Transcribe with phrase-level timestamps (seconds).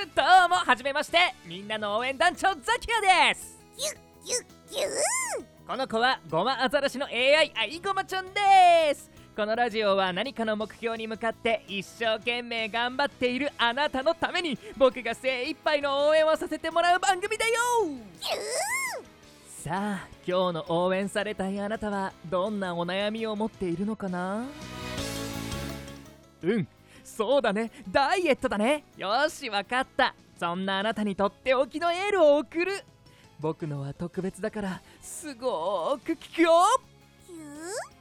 [0.00, 1.18] はじめまして。
[1.44, 3.58] みんなの応援団長ザキヤです。
[3.76, 4.90] キュッキュッキュー
[5.66, 9.10] この子はゴマアザラシの AI アイゴマちゃんです。
[9.36, 17.52] このラジオは何かの目標に向かって一生懸命頑張っているあなたのために僕が精一杯の応援をさせてもらう番組だよ。
[19.62, 24.46] さあ今日の応援されたいあなたはどんなお悩みを持っているのかな？
[26.42, 26.66] うん。
[27.04, 27.70] そうだね。
[27.90, 28.84] ダイエットだね。
[28.96, 30.14] よしわかった。
[30.38, 32.84] そんなあなたにとっておきのエールを送る。
[33.38, 36.52] 僕のは特別だからすごーく聞くよ。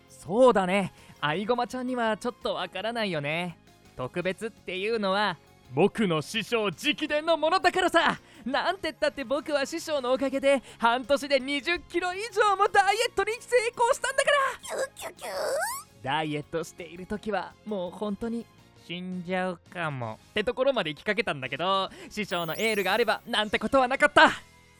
[0.10, 0.94] そうだね。
[1.22, 3.58] アイゴマちゃんにはちょっとわからないよね。
[3.96, 5.38] 特別っていうのは
[5.74, 8.20] 僕の師匠直伝のものだからさ。
[8.46, 14.38] なんてったって僕は師匠のおかげで半年で2 0キロ以上もダイエットに成功したんだから。
[14.62, 15.28] キュッキュッキュ。
[15.28, 15.32] ー
[16.02, 18.46] ダイエットしている時はもう本当に
[18.90, 20.18] 死んじゃうかも。
[20.32, 24.32] ってところまで行きかけたんだけど師匠のエールがあればなんてことはなかった。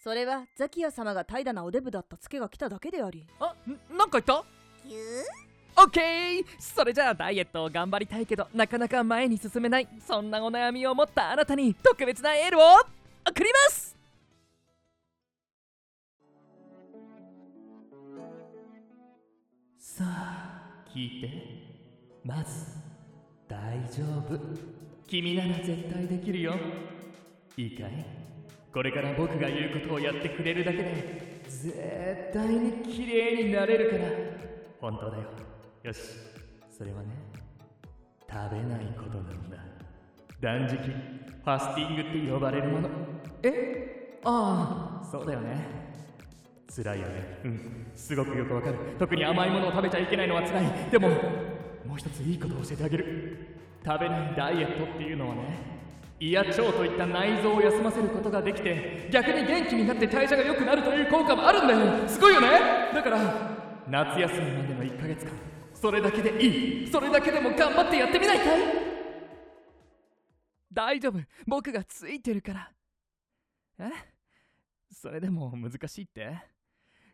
[0.04, 3.28] それはザキヤ様が怠惰なおデブだったツケが来ただけであり。
[3.40, 4.44] あんなんか言った？
[4.84, 5.84] キュー。
[5.84, 6.46] オッケー。
[6.58, 9.88] それじゃあダイエットを頑張りたいけどなかなか前に進めない。
[10.08, 12.64] そんなお悩みを持ったあなたに特別なエールを
[13.30, 13.96] 送ります。
[19.78, 21.30] さあ聞いて。
[22.24, 22.89] まず
[23.50, 23.58] 大
[23.92, 24.40] 丈夫。
[25.08, 26.54] 君なら絶対できるよ。
[27.58, 28.06] いいかい？
[28.72, 31.42] これから僕が言うことをやってくれるだけで。
[31.50, 34.04] 絶対に綺麗になれるから。
[34.80, 35.24] 本当だよ。
[35.82, 36.00] よし。
[36.70, 37.08] それはね
[38.30, 39.58] 食べないことなんだ。
[40.40, 42.90] 断食ファスティングって呼ばれるもの。
[43.42, 44.20] え？
[44.24, 45.58] ああそうだよね。
[46.70, 47.40] 辛いよね。
[47.46, 47.88] うん。
[47.96, 48.78] すごくよくわかる。
[49.00, 50.92] 特に甘いものを食べちゃいけないのは辛い。
[50.92, 51.10] でも
[51.90, 53.38] もう一ついいことを教えてあげる。
[53.84, 55.42] 食べないダイエットっていうのはね
[56.20, 62.08] 胃や腸といった内臓を休ませることができて逆に元気になって代謝が良くなるという効果もあるんだよ。
[62.08, 62.48] すごいよね。
[62.94, 63.18] だから
[63.88, 65.32] 夏休みまでの1ヶ月間
[65.74, 66.88] それだけでいい。
[66.92, 68.60] それだけでも頑張ってやってみないかい。
[70.72, 71.20] 大丈夫。
[71.48, 72.72] 僕がついてるから。
[73.80, 73.90] え？
[74.92, 76.38] それでも難しいって？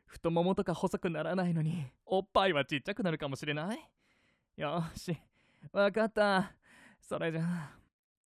[0.07, 3.89] 太ももとか細くならないのにおっぱいはちっちゃくなるかもしれない？
[4.57, 5.15] よし。
[5.73, 6.53] わかった。
[7.01, 7.71] それじゃあ。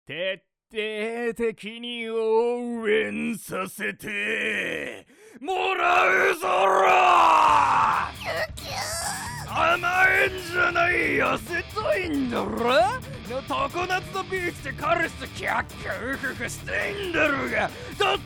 [0.06, 5.08] 徹底的に応援させて。
[5.40, 8.10] もらうぞら
[9.48, 12.74] 甘えんじゃない痩せたいんだろ!
[13.28, 17.60] 常夏のビーチで彼氏とキャッキャウフフしてんだろうが。
[17.60, 17.70] だっ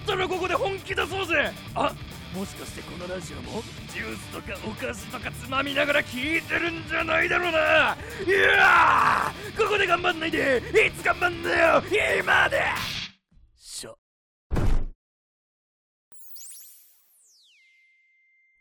[0.07, 1.51] たらここで本気出そうぜ!
[1.75, 1.93] あ
[2.35, 3.61] もしかしてこのラジオも
[3.93, 7.97] ジュースとかお菓子とかつまみながら聞いてるんじゃないだろうな。
[8.25, 11.83] いやーここで頑張んないでいつ頑張んだよ。
[12.23, 12.61] 今で
[13.57, 13.97] しょ。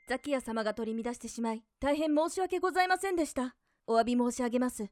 [0.08, 3.54] ザキヤ様が取り乱してしまい大変申し訳ございませんでした。
[3.86, 4.90] お詫び申し上げます。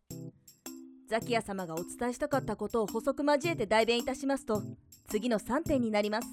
[1.08, 4.62] ザキヤ様がお伝えしたかったことを補足交えて代弁いたしますと
[5.08, 6.28] 次の3点になります。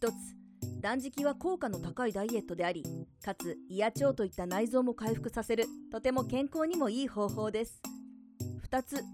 [0.00, 0.41] 1つ
[0.82, 2.82] 断食は効果の高いダイエットであり
[3.24, 7.80] かつ胃や腸といった内臓も回復させるとても健康にもいい方法です。
[8.68, 9.04] 2つ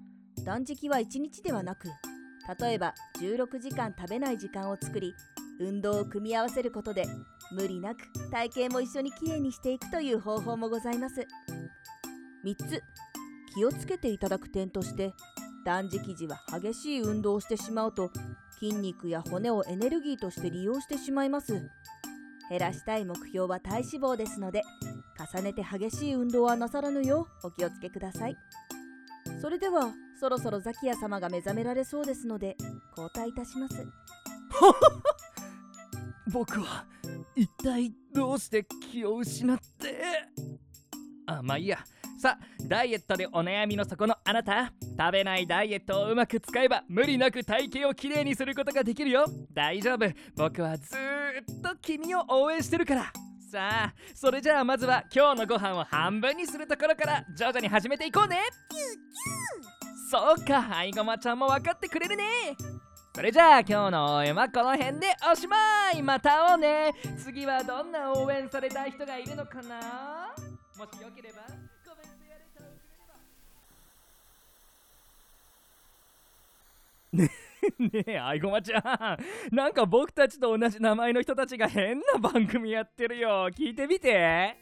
[0.46, 1.88] 断食は1日ではなく
[2.58, 5.12] 例えば16時間食べない時間を作り
[5.60, 7.04] 運動を組み合わせることで
[7.52, 7.98] 無理なく
[8.30, 11.26] 体型も一緒にきれいにしていくという方法もございます。
[12.46, 12.82] 3つ
[13.54, 15.12] 気をつけていただく点として
[15.66, 18.10] 断食時は激しい運動をしてしまうと
[18.58, 21.69] 筋肉や骨をエネルギーとして利用してしまいます。
[22.50, 24.62] 減らしたい目標は体脂肪ですので
[25.34, 28.36] 重ねて激しい運動はなさらぬようお気をつけください。
[29.41, 32.56] それではそろそろザキヤ様が目覚められそうですので
[32.96, 33.86] 交代いたします。
[36.32, 36.84] 僕は
[37.36, 40.02] 一体どうして気を失って？
[41.26, 41.78] あまあいいや。
[42.20, 44.72] さあダイエットでお悩みの底のあなた。
[44.98, 49.26] 食べないダイエットをうまく使えば無理なく体型をきれいにすることができるよ。
[49.54, 50.10] 大丈夫。
[50.34, 53.12] 僕はずーっと君を応援してるから。
[53.50, 58.40] さあそれじゃあまずは今日のご飯を半分にするところから徐々に始めていこうね。
[60.10, 62.24] そうかアイゴマちゃんも分かってくれるね。
[63.14, 65.56] それじゃあ今日の応援はこの辺でおしま
[65.92, 66.02] い。
[66.02, 66.92] また会おうね。
[67.18, 70.34] 次はどんな応援されたい人がいるのかな？
[70.76, 73.14] もしよければコメントやレターをくれれば
[77.19, 77.31] ね
[77.79, 78.79] ねえ、アイゴマちゃ
[79.50, 79.55] ん。
[79.55, 83.50] なんか僕たちと同じ名前の人たちが変な番組やってるよ。
[83.50, 84.11] 聞いてみて。
[84.11, 84.55] え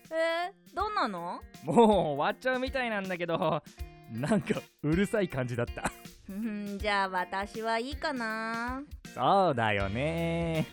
[0.72, 1.40] ー、どんなの？
[1.62, 3.62] もう終わっちゃうみたいなんだけど、
[4.10, 5.90] なんかうるさい感じだった。
[6.26, 8.82] ふふんじゃあ私はいいかな
[9.14, 10.66] そうだよね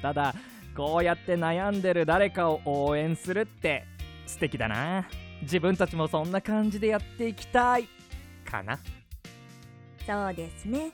[0.00, 0.34] ただ
[0.76, 3.84] こうやって悩んでる誰かを応援するって
[4.24, 5.08] 素敵だな
[5.42, 7.88] 自分たちもそんな感じでやっていきたい
[8.48, 8.78] かな
[10.06, 10.92] そうですね。